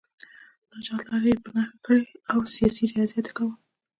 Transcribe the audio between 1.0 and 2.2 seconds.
لارې یې په نښه کړې